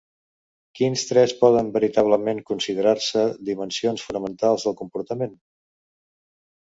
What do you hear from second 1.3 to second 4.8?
poden veritablement considerar-se dimensions fonamentals del